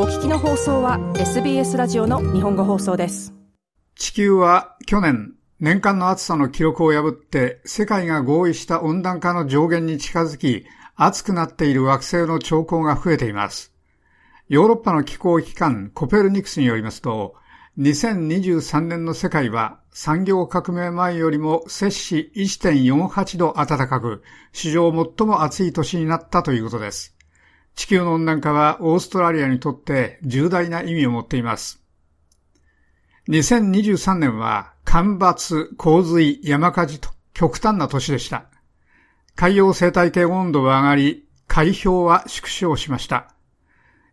[0.00, 3.34] お聞きの放送は SBS ラジオの日本語放送です。
[3.96, 10.64] 地球は去年、年間の暑さの記録を破って世界が合意した温暖化の上限に近づき、
[10.94, 13.74] 暑くなっている惑星の兆候が増えています。
[14.48, 17.34] ヨーロッパの気候機関コペルニクスによりますと、
[17.80, 24.22] 2023年の世界は産業革命前よりも摂氏1.48度暖かく、
[24.52, 27.17] 史上最も暑い年になったということです。
[27.78, 31.80] 地球の温暖化はオーストラリアにとって重大な意味を持っています。
[33.28, 38.46] 2023年は干ばつ、洪水、山火事と極端な年でした。
[39.36, 43.32] 海洋生態系温度は上がり、海氷は縮小しました。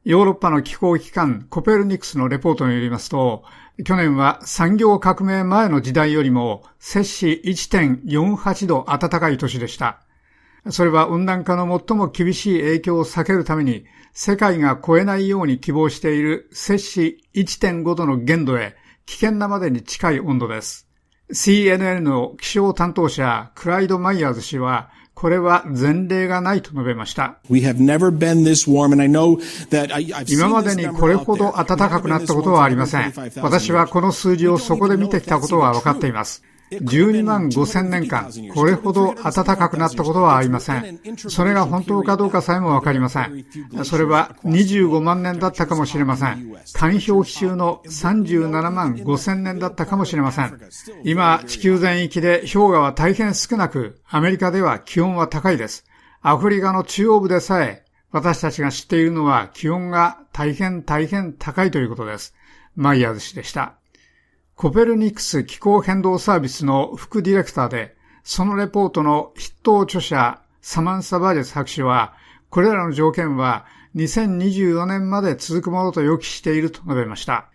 [0.03, 3.45] ヨーロッパの気候機関コペルニクスのレポートによりますと、
[3.83, 10.04] 去年は産業革命前の時代よりも摂氏1.48度暖かい年でした。
[10.69, 20.87] それは温暖化の最も厳しい影響を避けるために世界が超えないように希望している摂氏1.5度の限度へ危険なまでに近い温度です。
[21.33, 27.39] CNN の気象担当者クライド・マイヤーズ氏はこれは前例がないと述べました。
[30.27, 33.13] 今までにこれほど暖かくなったことはありません。
[33.41, 36.43] 私はこの数字をそこで見てきたことは分かっています。
[36.71, 40.99] 12万5千年間、これほど暖かくなったことはありません。
[41.17, 43.45] それが本当かどうかさえもわかりません。
[43.83, 46.55] それは25万年だったかもしれません。
[46.65, 50.59] 寒氷期中の37万5千年だったかもしれません。
[51.03, 55.85] 今、地球全域で氷河は大変少なく、アメリカでは気温は高いです。
[56.21, 62.33] アフリカの中央部でさえ、私たちが知っているのは気温が大変大変高いということです。
[62.75, 63.75] マイヤーズ氏でした。
[64.55, 72.13] コペルニクス気候変動サービスの副ディレクターで、そのレポートの筆頭著者、サマンサ・バージェス博士は、
[72.49, 77.49] これらの条件は2024年まで続くものと予期していると述べました。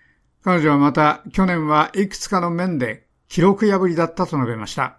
[0.44, 4.98] 彼女はまた、去年はいくつかの面で記録破りだったと述べました。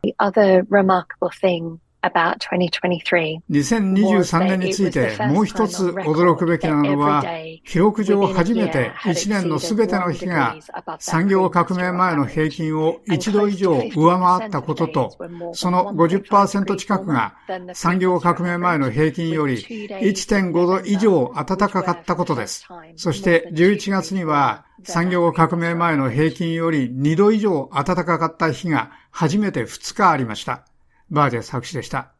[3.51, 7.23] 2023年についてもう一つ驚くべきなのは、
[7.72, 10.58] 記録上初めて1年のすべての日が
[11.00, 15.18] 産業革命前の平均を1度以上上回ったことと、
[15.54, 17.34] その50%近くが
[17.74, 22.68] 産業革命前の平均より1.5度以上暖かかったことです。
[22.98, 30.66] そして11月には産業革命前の平均より2度以上暖かかった日が初めて2日ありました。
[31.09, 32.12] バージェス博士でした。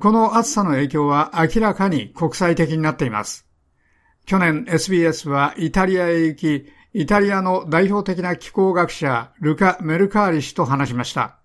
[0.00, 3.45] この暑さの影響は明らかに国際的になっています。
[4.26, 11.38] 去年 SBS はイタリアへ行き、イタリアの代表的な気候学者ルカ・メルカーリ氏と話しました。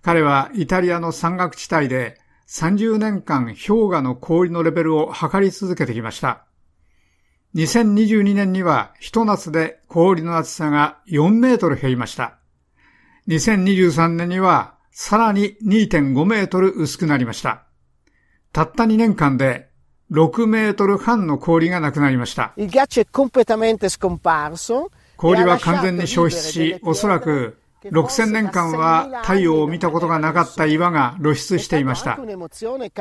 [0.00, 6.44] 彼はイタリアの山岳地帯で30年間氷河の氷のレベルを測り続けてきました。
[7.56, 12.38] 2022年には一夏で氷の厚さが4メートル減りました。
[13.26, 17.64] 2023年にはさらに2.5メートル薄くなりました。
[18.52, 19.69] たった2年間で
[20.10, 22.52] 6メートル半の氷がなくなりました。
[25.16, 32.18] 氷は完全に消失し、おそらく6000年間は太陽を見たことがなかった岩が露出していました。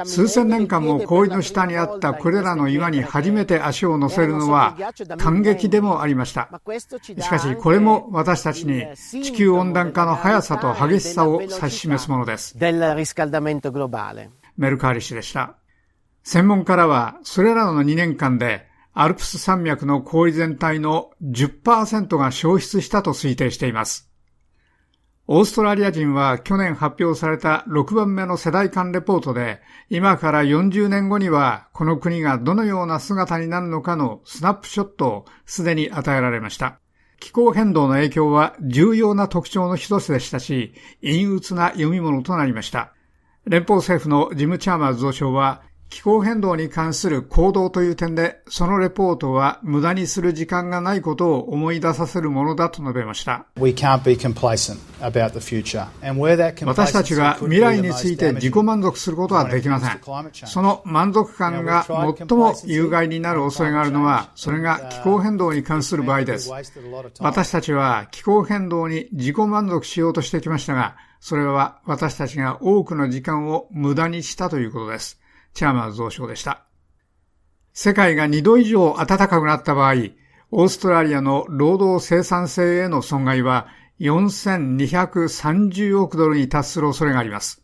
[0.05, 4.77] 数千年間も氷の下にあったこれらの岩に初めて足を乗せるのは
[5.17, 6.49] 感激でもありました。
[7.19, 12.57] しかしこれも私たちに地球温暖化の速さと激しさを指し示すものです。
[14.57, 15.58] メルカーリ氏でした。
[16.23, 24.09] 専門家らはそれらの2年間でアルプス山脈の氷全体の10%が消失したと推定しています。
[25.31, 36.79] オーストラリア人は去年発表された6番目の世代間レポートで、今から40年後にはこの国がどのような姿になるのかのスナップショットをすでに与えられました。
[37.19, 42.93] 気候変動の影響は重要な特徴の一つでしたし、陰鬱な読み物となりました。
[43.45, 53.47] 連邦政府のジム・チャーマーズ増相は、気候変動に関する行動という点で、そのレポートは無駄にする時間がないことを思い出させるものだと述べました。
[56.65, 59.99] 私たちが未来について自己満足することはできません。
[60.47, 66.51] その満足感が最も有害になる恐れがあるのは、それが気候変動に関する場合です。
[67.19, 75.19] 私たちは気候変動に自己満足しようとしてきましたが、それは私たちが多くの時間を無駄にしたということです。
[75.53, 76.65] チャーマーズ増相でした。
[77.73, 79.93] 世界が2度以上暖かくなった場合、
[80.51, 83.67] オーストラリアの労働生産性への損害は
[83.99, 87.63] 4230億ドルに達する恐れがあります。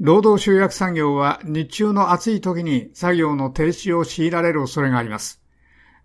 [0.00, 5.40] 労働集約産業は日中の暑い時に作業の停止を強いられる恐れがあります。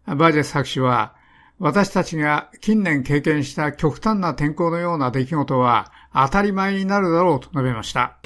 [0.05, 1.15] バージェス博士は、
[1.59, 8.17] 私たちが近年経験した極端な天候のような出来事は当たり前になるだろうと述べました。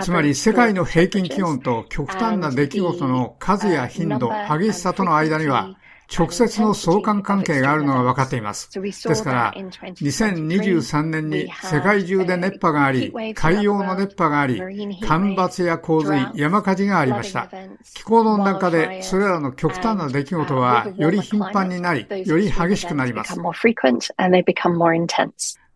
[0.00, 5.76] つまり世界の平均気温と極端な出来事の数や頻度、激しさとの間には
[6.12, 8.70] 直接の相関関係があるのが分かっています。
[8.80, 14.60] ですから、2023年に世界中で熱波があり、海洋の熱波があり、
[15.02, 17.50] 干ばつや洪水、山火事がありました。
[17.94, 23.38] 気候の温暖化で、それらの極端な出来事は、より頻繁になり、より激しくなります。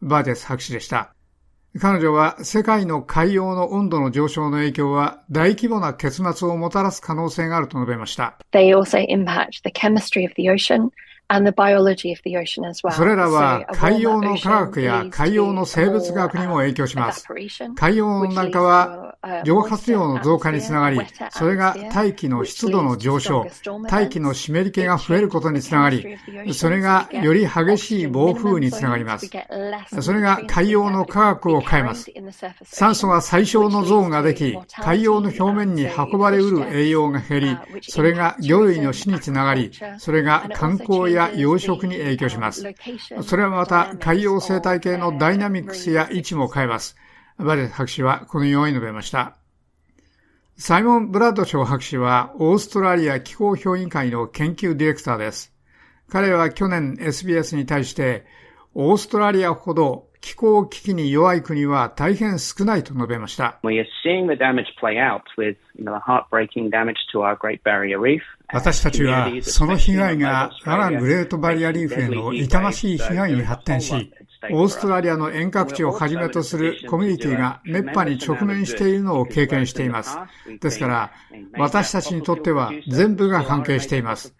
[0.00, 1.14] バーデス博士でした。
[1.78, 8.38] 彼女は世界の海洋の温度の上昇の影響は大規模な結末をもたらす可能性があると述べました。
[8.52, 10.90] They also impact the chemistry of the ocean
[12.92, 17.26] それらは海洋の科学や海洋の生物学にも影響します。
[17.76, 20.98] 海洋温暖化は蒸発量の増加につながり、
[21.30, 23.46] それが大気の湿度の上昇、
[23.90, 26.16] 大気の湿り気が増えることにつながり、
[26.54, 29.28] それがより激しい暴風につながります。
[30.00, 32.10] それが海洋の科学を変えます。
[32.62, 42.65] 酸素が最小のゾーンができ、海洋の表面に運ばれうる栄養が減り、それが魚類の死につながり、それが観光やや養殖に影響します。
[43.23, 46.97] それはまた海洋生態系のダイナミクスや位置も変えます。
[47.38, 49.37] バレット博士はこのように述べました。
[50.56, 55.53] サイモン・ブラッドショー博士はオーストラリア気候評議会の研究ディレクターです。
[56.09, 58.25] 彼は去年 SBS に対して
[58.75, 63.59] オーストラリアほど気候危機に弱い国は大変少ないと述べました。
[68.50, 74.10] 私たちはその被害がアラン・グレートバリアリーフへの痛ましい被害に発展し、
[74.50, 80.16] オーストラリアの遠隔地をはじめとするコミュニティが熱波に直面しているのを経験しています。
[80.60, 81.12] ですから、
[81.58, 84.34] 私たちにとっては全部が関係しています。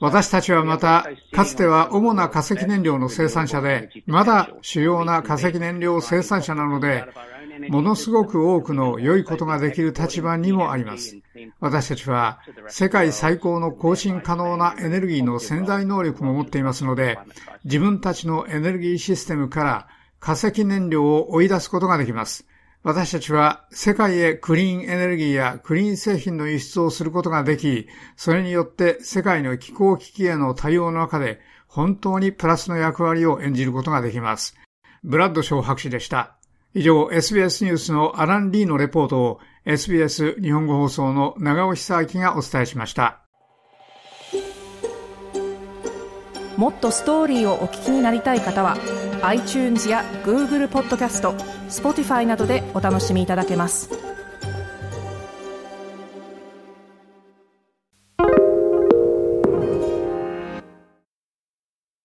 [0.00, 7.04] 私たちはまた、かつては主な化石燃料の生産者で、まだ主要な化石燃料生産者なので、
[7.68, 11.16] ものすごく多くの良いことができる立場にもあります。
[11.60, 17.18] 私たちは世界最高の更新可能なエネルギーの潜在能力も持っていますので、
[17.64, 19.88] 自分たちのエネルギーシステムから
[20.20, 22.46] 化石燃料を追い出すことができます。
[22.84, 34.56] 私たちは世界へクリーンエネルギーやクリーン製品の輸出をすることができ、それによって世界の気候危機への対応の中で本当にプラスの役割を演じることができます。
[35.04, 36.36] ブラッドショー博士でした。
[36.74, 43.18] 以上、SBS ニュースのアラン・リーのレポートを SBS 日本語放送の長尾久明がお伝えしました。
[46.56, 48.76] もっとストーリーをお聞きになりたい方は
[49.22, 51.32] iTunes や Google ポッドキャスト
[51.68, 54.01] Spotify などでお楽しみいただけます。